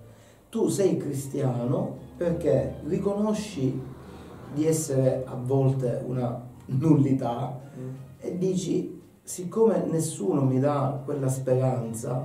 [0.49, 3.81] Tu sei cristiano perché riconosci
[4.53, 7.89] di essere a volte una nullità mm.
[8.19, 12.23] e dici, siccome nessuno mi dà quella speranza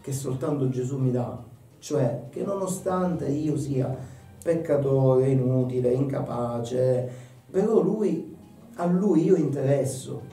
[0.00, 1.42] che soltanto Gesù mi dà,
[1.80, 3.92] cioè che nonostante io sia
[4.40, 7.10] peccatore, inutile, incapace,
[7.50, 8.36] però lui,
[8.76, 10.31] a lui io interesso.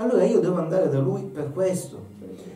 [0.00, 1.98] Allora io devo andare da lui per questo,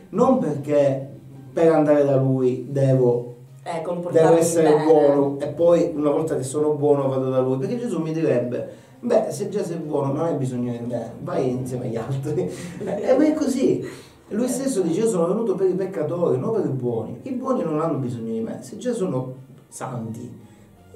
[0.09, 1.09] non perché
[1.53, 4.83] per andare da lui devo eh, devo essere bene.
[4.83, 8.83] buono e poi una volta che sono buono vado da lui, perché Gesù mi direbbe
[8.99, 12.49] Beh, se già sei buono non hai bisogno di me, vai insieme agli altri.
[12.83, 13.87] e eh, ma è così.
[14.29, 17.19] Lui stesso dice io sono venuto per i peccatori, non per i buoni.
[17.21, 19.33] I buoni non hanno bisogno di me, se già sono
[19.67, 20.35] santi,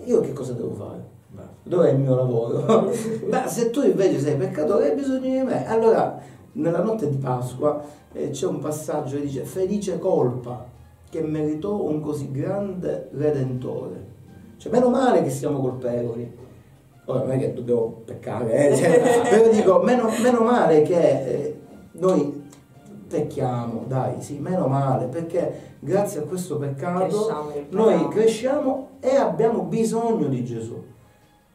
[0.06, 1.18] io che cosa devo fare?
[1.62, 2.90] Dov'è il mio lavoro?
[3.30, 5.68] Beh, se tu invece sei peccatore hai bisogno di me.
[5.68, 6.20] Allora,
[6.54, 7.82] nella notte di Pasqua
[8.12, 10.66] eh, c'è un passaggio che dice felice colpa
[11.10, 14.18] che meritò un così grande redentore.
[14.58, 16.48] Cioè, meno male che siamo colpevoli
[17.10, 18.76] Ora non è che dobbiamo peccare, eh?
[18.76, 21.60] cioè, però dico, meno, meno male che eh,
[21.94, 22.46] noi
[23.08, 30.28] pecchiamo, dai, sì, meno male, perché grazie a questo peccato noi cresciamo e abbiamo bisogno
[30.28, 30.80] di Gesù.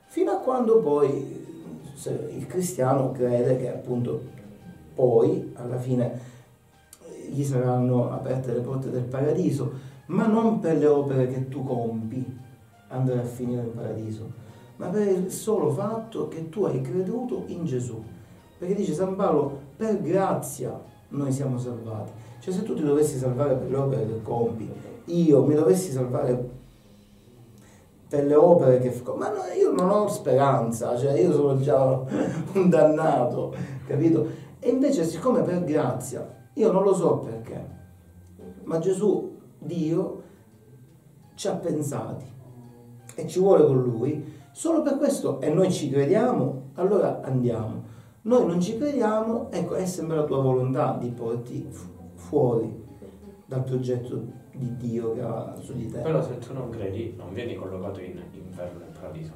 [0.06, 1.46] Fino a quando poi
[2.30, 4.22] il cristiano crede che appunto
[4.94, 6.32] poi alla fine
[7.30, 9.72] gli saranno aperte le porte del paradiso,
[10.06, 12.24] ma non per le opere che tu compi
[12.88, 14.42] andrai a finire in paradiso
[14.76, 18.02] ma per il solo fatto che tu hai creduto in Gesù.
[18.58, 22.12] Perché dice San Paolo, per grazia noi siamo salvati.
[22.40, 24.70] Cioè se tu ti dovessi salvare per le opere che compi,
[25.06, 26.62] io mi dovessi salvare
[28.08, 29.02] per le opere che...
[29.16, 31.84] Ma no, io non ho speranza, cioè io sono già
[32.54, 33.54] un dannato,
[33.86, 34.42] capito?
[34.64, 37.68] E invece siccome per grazia, io non lo so perché,
[38.62, 40.22] ma Gesù, Dio,
[41.34, 42.24] ci ha pensati
[43.14, 47.82] e ci vuole con Lui Solo per questo, e noi ci crediamo, allora andiamo.
[48.22, 51.66] Noi non ci crediamo, ecco, è sempre la tua volontà di porti
[52.14, 52.72] fuori
[53.44, 55.98] dal progetto di Dio che ha su di te.
[55.98, 59.32] Però se tu non credi, non vieni collocato in inferno e paradiso.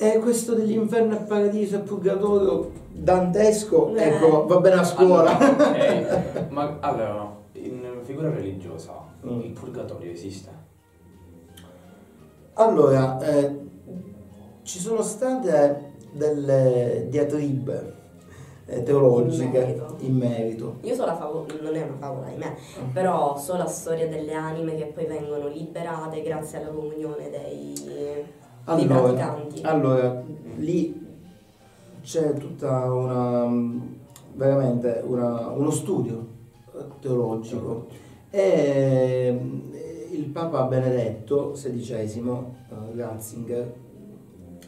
[0.00, 4.04] E questo dell'inferno e paradiso e purgatorio dantesco, eh.
[4.04, 5.36] ecco, va bene a scuola.
[5.36, 6.46] Allora, okay.
[6.50, 8.92] Ma allora, in figura religiosa,
[9.26, 9.40] mm.
[9.40, 10.50] il purgatorio esiste?
[12.54, 13.58] Allora, eh,
[14.62, 17.94] ci sono state delle diatribe
[18.66, 19.96] eh, teologiche in merito.
[19.98, 20.76] in merito.
[20.82, 22.92] Io so la favola, non è una favola di me, uh-huh.
[22.92, 27.74] però so la storia delle anime che poi vengono liberate grazie alla comunione dei,
[28.68, 29.46] allora.
[29.62, 30.22] Allora,
[30.56, 31.06] lì
[32.02, 33.96] c'è tutta una
[34.38, 36.26] veramente una, uno studio
[37.00, 37.88] teologico
[38.30, 39.36] e
[40.10, 42.46] il Papa Benedetto XVI, uh,
[42.94, 43.74] Ratzinger,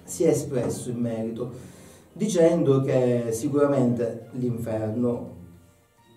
[0.02, 1.52] si è espresso in merito
[2.12, 5.36] dicendo che sicuramente l'inferno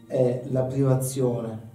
[0.07, 1.71] è la privazione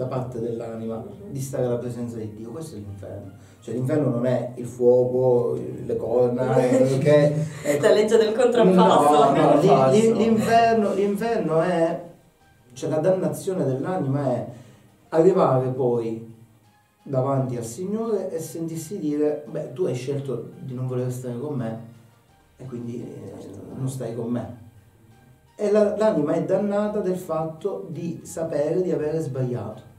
[0.00, 2.50] da parte dell'anima di stare alla presenza di Dio.
[2.50, 3.32] Questo è l'inferno.
[3.60, 7.78] Cioè l'inferno non è il fuoco, le corna, che è...
[7.78, 9.34] la legge del contrappasso.
[9.34, 12.02] No, no, l'inferno, l'inferno è,
[12.72, 14.46] cioè la dannazione dell'anima è
[15.10, 16.34] arrivare poi
[17.02, 21.56] davanti al Signore e sentirsi dire, beh, tu hai scelto di non voler stare con
[21.56, 21.88] me
[22.56, 23.34] e quindi eh,
[23.76, 24.68] non stai con me.
[25.56, 29.89] E la, l'anima è dannata del fatto di sapere di avere sbagliato,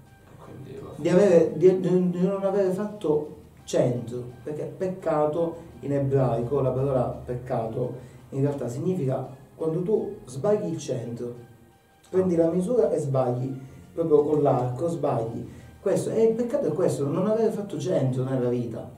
[0.95, 8.09] di, avere, di, di non avere fatto centro, perché peccato in ebraico, la parola peccato
[8.29, 11.35] in realtà significa quando tu sbagli il centro,
[12.09, 13.55] prendi la misura e sbagli,
[13.93, 15.47] proprio con l'arco sbagli.
[15.79, 18.89] Questo, e il peccato è questo, non avere fatto centro nella vita.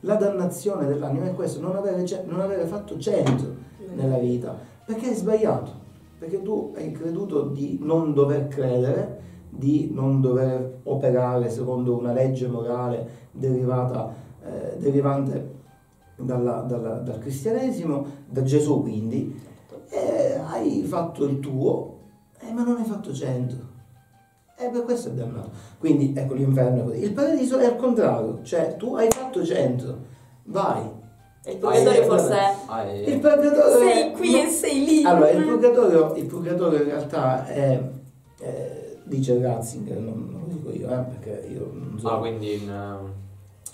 [0.00, 3.54] La dannazione dell'anima è questo, non avere, non avere fatto centro
[3.94, 5.70] nella vita, perché hai sbagliato,
[6.18, 12.46] perché tu hai creduto di non dover credere, di non dover operare secondo una legge
[12.46, 15.58] morale derivata, eh, derivante
[16.16, 19.38] dalla, dalla, dal cristianesimo, da Gesù quindi,
[19.88, 21.98] e hai fatto il tuo,
[22.40, 23.68] eh, ma non hai fatto centro.
[24.56, 25.50] E per questo è dannato.
[25.78, 27.02] Quindi ecco l'inferno è così.
[27.02, 29.96] Il paradiso è al contrario, cioè tu hai fatto centro,
[30.44, 30.82] vai.
[31.46, 32.92] il purgatorio forse è...
[33.06, 34.42] Il purgatorio sei qui no.
[34.42, 35.04] e sei lì.
[35.04, 37.80] Allora, il purgatorio, il purgatorio in realtà è,
[38.38, 38.79] è
[39.10, 42.08] dice Ratzinger, non, non, lo dico io, eh, perché io non so.
[42.08, 42.70] Ah, quindi in...
[42.70, 43.18] Uh...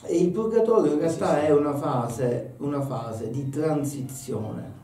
[0.09, 4.75] Il purgatorio in realtà sì, è una fase, una fase di transizione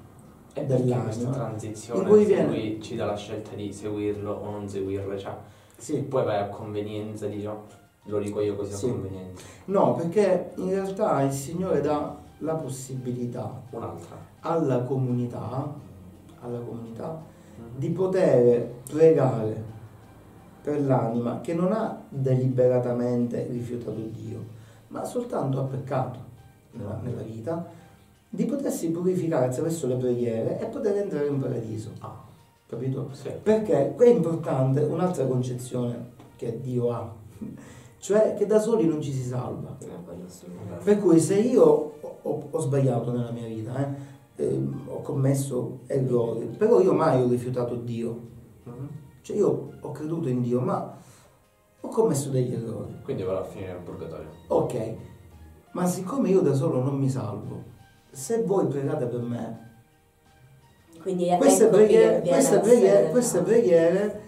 [0.53, 1.31] e dell'anima.
[1.31, 2.47] transizione in viene...
[2.47, 5.35] lui ci dà la scelta di seguirlo o non seguirlo, cioè
[5.77, 5.99] sì.
[5.99, 7.63] Poi vai a convenienza, diciamo,
[8.05, 8.87] lo dico io così sì.
[8.87, 9.45] a convenienza.
[9.67, 13.63] No, perché in realtà il Signore dà la possibilità
[14.41, 15.73] alla comunità,
[16.41, 17.23] alla comunità
[17.61, 17.71] mm-hmm.
[17.77, 19.72] di poter pregare
[20.63, 24.45] per l'anima che non ha deliberatamente rifiutato Dio,
[24.89, 26.19] ma soltanto ha peccato
[26.73, 27.67] nella, nella vita,
[28.29, 31.91] di potersi purificare attraverso le preghiere e poter entrare in paradiso.
[31.99, 32.31] Ah.
[32.67, 33.11] Capito?
[33.13, 33.31] Sì.
[33.43, 37.13] Perché è importante un'altra concezione che Dio ha,
[37.99, 39.77] cioè che da soli non ci si salva.
[40.83, 46.47] Per cui se io ho, ho sbagliato nella mia vita, eh, eh, ho commesso errori,
[46.47, 48.31] però io mai ho rifiutato Dio.
[48.65, 48.89] Uh-huh.
[49.23, 50.97] Cioè io ho creduto in Dio, ma
[51.81, 52.99] ho commesso degli errori.
[53.03, 54.29] Quindi va a finire nel purgatorio.
[54.49, 54.95] Ok,
[55.73, 57.63] ma siccome io da solo non mi salvo,
[58.11, 59.71] se voi pregate per me,
[61.01, 64.21] quindi queste, ecco preghiere, queste, preghiere, queste preghiere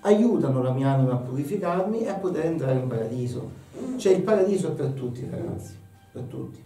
[0.00, 3.60] aiutano la mia anima a purificarmi e a poter entrare in paradiso.
[3.96, 5.76] Cioè il paradiso è per tutti ragazzi,
[6.12, 6.62] per tutti.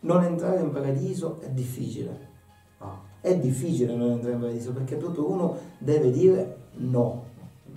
[0.00, 2.26] Non entrare in paradiso è difficile.
[2.78, 3.00] Ah.
[3.20, 7.24] È difficile non entrare in paradiso perché proprio uno deve dire no.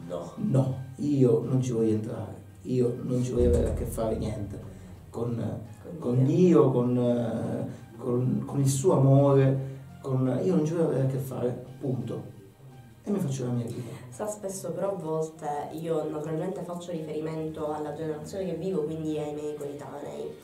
[0.07, 0.31] No.
[0.35, 4.59] No, io non ci voglio entrare, io non ci voglio avere a che fare niente
[5.09, 5.35] con,
[5.83, 9.69] con, con Dio, con, con, con il suo amore,
[10.01, 12.39] con, io non ci voglio avere a che fare, punto
[13.03, 13.95] e mi faccio la mia vita.
[14.09, 19.33] Sa spesso però a volte io naturalmente faccio riferimento alla generazione che vivo, quindi ai
[19.33, 20.37] miei coetanei.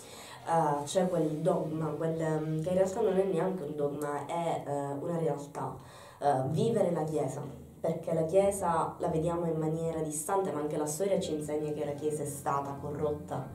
[0.47, 5.03] Uh, c'è quel dogma, quel, che in realtà non è neanche un dogma, è uh,
[5.03, 5.75] una realtà.
[6.19, 7.43] Uh, vivere la Chiesa,
[7.87, 11.85] perché la Chiesa la vediamo in maniera distante, ma anche la storia ci insegna che
[11.85, 13.47] la Chiesa è stata corrotta.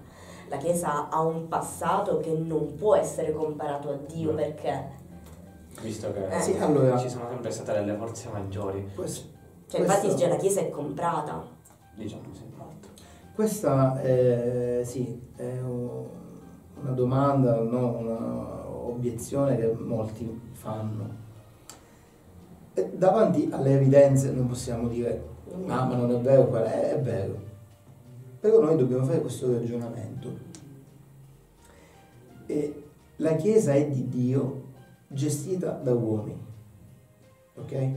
[0.49, 4.37] La Chiesa ha un passato che non può essere comparato a Dio no.
[4.37, 5.01] perché
[5.81, 6.41] Visto che eh.
[6.41, 8.91] sì, allora, ci sono sempre state delle forze maggiori.
[8.95, 9.29] Questo,
[9.67, 11.45] cioè, infatti questo, la Chiesa è comprata.
[11.95, 12.51] Diciamo, sì.
[13.35, 17.97] Questa è, sì, è una domanda, no?
[17.99, 21.21] una obiezione che molti fanno.
[22.75, 25.31] Davanti alle evidenze non possiamo dire
[25.67, 27.51] ah ma non è vero, è, è vero.
[28.41, 30.51] Però noi dobbiamo fare questo ragionamento.
[32.47, 32.83] E
[33.17, 34.63] la Chiesa è di Dio
[35.07, 36.41] gestita da uomini.
[37.57, 37.91] Ok?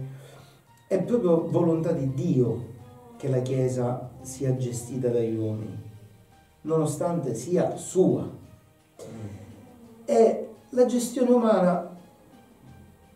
[0.88, 2.74] È proprio volontà di Dio
[3.18, 5.78] che la Chiesa sia gestita dagli uomini,
[6.62, 8.30] nonostante sia sua.
[10.06, 11.95] E la gestione umana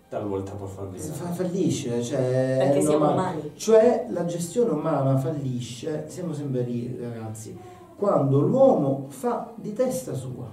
[0.09, 1.03] talvolta può fallire.
[1.03, 3.51] Fallisce, cioè, perché siamo umani.
[3.55, 7.57] Cioè la gestione umana fallisce, siamo sempre lì ragazzi,
[7.95, 10.47] quando l'uomo fa di testa sua,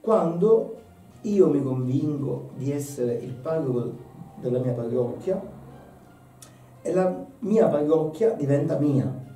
[0.00, 0.76] quando
[1.22, 5.42] io mi convinco di essere il parroco della mia parrocchia
[6.82, 9.26] e la mia parrocchia diventa mia.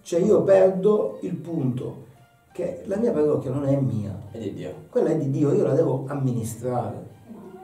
[0.00, 2.06] Cioè io perdo il punto
[2.52, 4.16] che la mia parrocchia non è mia.
[4.30, 4.86] È di Dio.
[4.88, 7.07] Quella è di Dio, io la devo amministrare,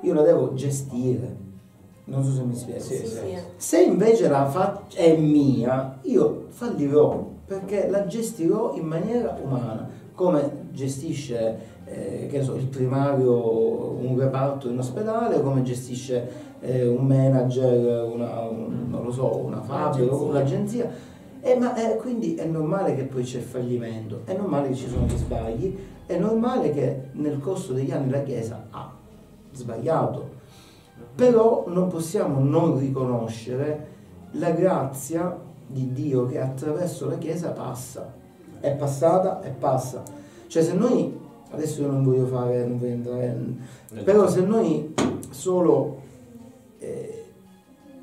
[0.05, 1.43] io la devo gestire.
[2.07, 2.81] Non so se mi spiego.
[2.81, 3.39] Sì, sì, sì.
[3.57, 10.67] Se invece la fa- è mia, io fallirò perché la gestirò in maniera umana, come
[10.71, 16.29] gestisce eh, che so, il primario un reparto in ospedale, come gestisce
[16.61, 20.91] eh, un manager, una, un, non lo so, una fabbrica, un'agenzia.
[21.41, 24.89] Eh, ma eh, quindi è normale che poi c'è il fallimento, è normale che ci
[24.89, 28.94] sono gli sbagli, è normale che nel corso degli anni la Chiesa ha
[29.55, 30.43] sbagliato,
[31.15, 33.93] però non possiamo non riconoscere
[34.33, 38.13] la grazia di Dio che attraverso la Chiesa passa,
[38.61, 40.03] è passata e passa.
[40.47, 43.37] Cioè se noi adesso io non voglio fare, non voglio entrare,
[44.03, 44.95] però se noi
[45.31, 46.01] solo
[46.79, 47.25] eh,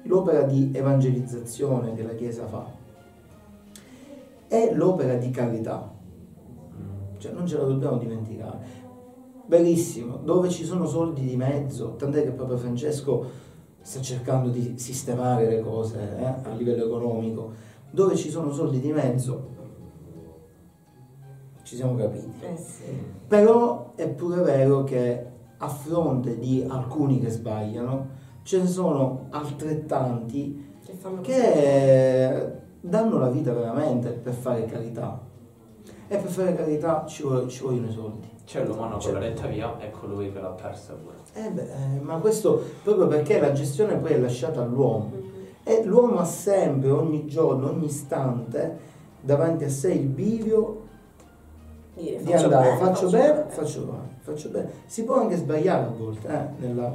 [0.03, 2.79] l'opera di evangelizzazione che la Chiesa fa
[4.47, 5.89] è l'opera di carità,
[7.17, 8.79] cioè non ce la dobbiamo dimenticare.
[9.51, 13.25] Bellissimo, dove ci sono soldi di mezzo, tant'è che Papa Francesco
[13.81, 17.51] sta cercando di sistemare le cose eh, a livello economico,
[17.91, 19.49] dove ci sono soldi di mezzo
[21.63, 22.31] ci siamo capiti.
[22.39, 22.83] Eh sì.
[23.27, 25.25] Però è pure vero che
[25.57, 28.07] a fronte di alcuni che sbagliano,
[28.43, 35.19] ce ne sono altrettanti che, che danno la vita veramente per fare carità.
[36.07, 38.39] E per fare carità ci, vogliono, ci vogliono i soldi.
[38.51, 41.15] C'è l'umano che l'ha detta via e colui che l'ha persa pure.
[41.31, 45.09] Eh beh, eh, ma questo proprio perché la gestione poi è lasciata all'uomo.
[45.15, 45.45] Mm-hmm.
[45.63, 48.77] E l'uomo ha sempre, ogni giorno, ogni istante,
[49.21, 50.81] davanti a sé il bivio
[51.93, 54.71] dire, di andare, bene, faccio, bene, bene, faccio male, faccio bene.
[54.85, 56.93] Si può anche sbagliare a volte eh, nella,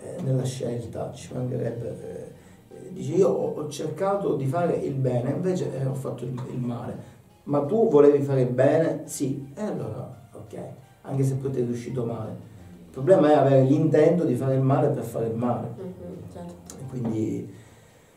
[0.00, 2.32] eh, nella, scelta, ci mancherebbe.
[2.70, 6.32] Eh, dice io ho, ho, cercato di fare il bene, invece eh, ho fatto il,
[6.50, 7.10] il, male.
[7.44, 9.02] Ma tu volevi fare il bene?
[9.04, 9.52] Sì.
[9.54, 10.21] E allora,
[10.52, 10.62] ok,
[11.02, 12.50] anche se poi ti è riuscito male.
[12.84, 15.74] Il problema è avere l'intento di fare il male per fare il male.
[15.78, 16.74] Mm-hmm, certo.
[16.88, 17.50] quindi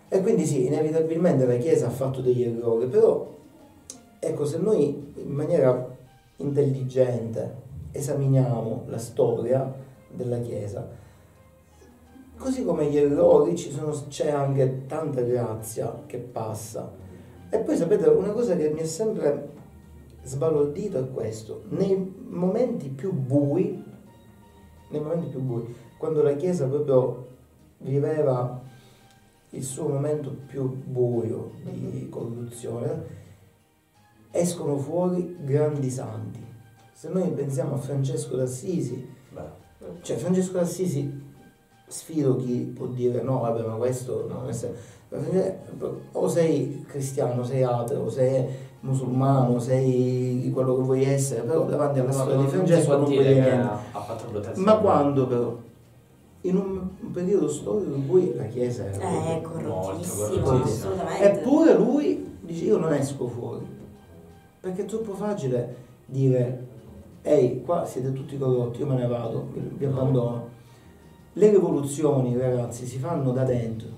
[0.09, 3.33] E quindi sì, inevitabilmente la Chiesa ha fatto degli errori, però
[4.19, 5.93] ecco, se noi in maniera
[6.37, 9.73] intelligente esaminiamo la storia
[10.09, 10.87] della Chiesa,
[12.37, 16.91] così come gli errori sono, c'è anche tanta grazia che passa.
[17.49, 19.49] E poi sapete, una cosa che mi è sempre
[20.25, 23.83] sbalordito è questo, nei momenti più bui,
[24.89, 27.27] nei momenti più bui, quando la Chiesa proprio
[27.79, 28.61] viveva
[29.51, 32.09] il suo momento più buio di mhm.
[32.09, 33.23] corruzione,
[34.31, 36.43] escono fuori grandi santi.
[36.91, 39.13] Se noi pensiamo a Francesco d'Assisi,
[40.01, 41.23] cioè Francesco d'Assisi,
[41.87, 44.49] sfido chi può dire no, vabbè, ma questo no,
[46.13, 48.45] o sei cristiano, sei ateo, sei
[48.85, 53.33] musulmano, sei quello che vuoi essere, però davanti alla storia di Francesco non puoi dire
[53.33, 54.59] niente.
[54.61, 55.57] Ma quando però?
[56.41, 61.23] In un periodo storico in cui la Chiesa era eh, corrottissima, assolutamente.
[61.23, 63.65] Eppure lui dice io non esco fuori,
[64.59, 65.75] perché è troppo facile
[66.05, 66.67] dire
[67.23, 70.53] ehi qua siete tutti corrotti, io me ne vado, vi abbandono.
[71.33, 73.89] Le rivoluzioni ragazzi si fanno da dentro,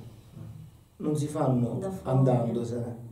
[0.98, 3.06] non si fanno andandosene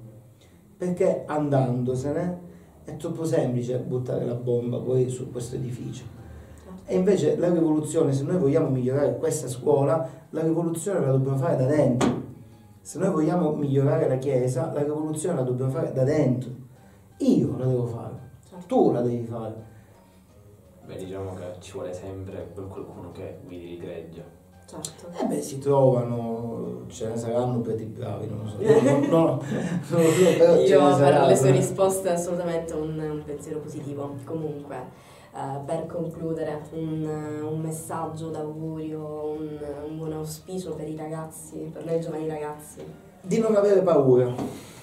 [0.85, 2.43] perché andandosene
[2.83, 6.03] è troppo semplice buttare la bomba poi su questo edificio.
[6.85, 11.57] E invece la rivoluzione, se noi vogliamo migliorare questa scuola, la rivoluzione la dobbiamo fare
[11.57, 12.23] da dentro.
[12.81, 16.51] Se noi vogliamo migliorare la Chiesa, la rivoluzione la dobbiamo fare da dentro.
[17.19, 18.13] Io la devo fare,
[18.47, 18.65] certo.
[18.67, 19.73] tu la devi fare.
[20.85, 24.34] Beh, diciamo che ci vuole sempre qualcuno che guidi il greggio.
[24.81, 25.07] Certo.
[25.21, 28.57] Eh beh, si trovano, ce ne saranno per i bravi, non lo so.
[29.09, 29.41] No, no,
[29.89, 29.99] no,
[30.39, 34.15] no Io per le sue risposte assolutamente un, un pensiero positivo.
[34.23, 34.75] Comunque,
[35.33, 37.07] eh, per concludere, un,
[37.43, 39.59] un messaggio d'augurio, un,
[39.89, 42.81] un buon auspicio per i ragazzi, per noi giovani ragazzi.
[43.21, 44.73] Di non avere paura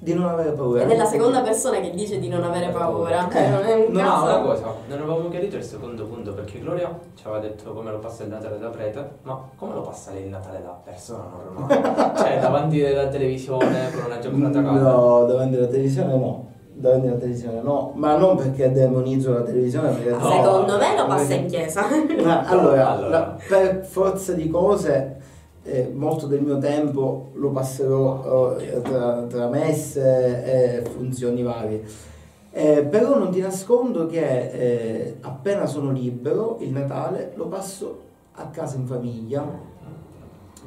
[0.00, 0.82] di non avere paura.
[0.82, 3.28] Ed è la seconda persona che dice di non avere paura.
[3.30, 4.24] Eh, non è un no, caso.
[4.24, 7.98] una cosa, non avevamo chiarito il secondo punto perché Gloria ci aveva detto come lo
[7.98, 12.14] passa il Natale da prete, ma come lo passa lei il Natale da persona normale?
[12.16, 14.92] cioè davanti alla televisione con una giocata casa?
[14.92, 16.46] No, davanti alla televisione no.
[16.78, 19.90] Davanti alla televisione no, ma non perché demonizzo la televisione.
[19.90, 21.84] Perché no, secondo me lo passa in chiesa.
[22.22, 23.08] Ma, allora, allora.
[23.08, 25.16] La, per forza di cose
[25.68, 31.84] eh, molto del mio tempo lo passerò eh, tra, tra, messe e funzioni varie.
[32.50, 38.00] Eh, però non ti nascondo che eh, appena sono libero il Natale lo passo
[38.32, 39.46] a casa in famiglia.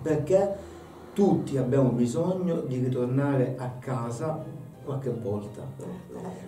[0.02, 0.70] Perché
[1.14, 4.44] tutti abbiamo bisogno di ritornare a casa
[4.86, 5.62] qualche volta.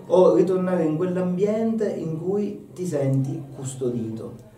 [0.08, 4.52] O ritornare in quell'ambiente in cui ti senti custodito.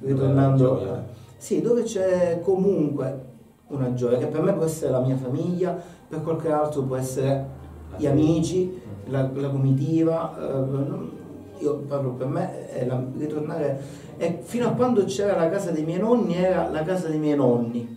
[0.00, 3.26] Ritornando sì, dove c'è comunque
[3.68, 5.76] una gioia, che per me può essere la mia famiglia,
[6.08, 7.56] per qualche altro può essere
[7.96, 10.36] gli amici, la, la comitiva.
[10.38, 11.16] Eh,
[11.60, 13.80] io parlo per me, è la, ritornare.
[14.16, 17.36] E fino a quando c'era la casa dei miei nonni, era la casa dei miei
[17.36, 17.96] nonni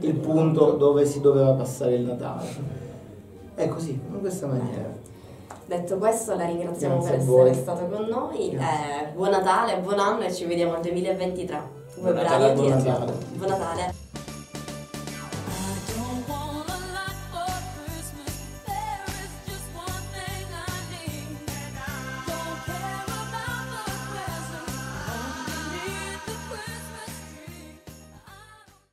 [0.00, 2.48] il punto dove si doveva passare il Natale.
[3.54, 4.98] È così, in questa maniera.
[5.66, 8.50] Detto questo, la ringraziamo Grazie per essere stato con noi.
[8.50, 11.60] Eh, buon Natale, buon anno e ci vediamo nel 2023.
[12.00, 13.12] Buon Natale, buon Natale.
[13.34, 13.94] Buon Natale.